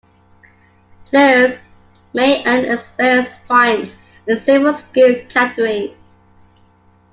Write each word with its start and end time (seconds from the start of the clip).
Players 1.05 1.59
may 2.15 2.43
earn 2.47 2.65
experience 2.65 3.29
points 3.47 3.95
in 4.27 4.39
several 4.39 4.73
skill 4.73 5.13
categories. 5.29 5.93